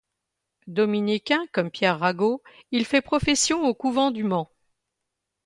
[0.65, 4.49] Dominicain comme Pierre Ragot, il fait profession au couvent du Mans.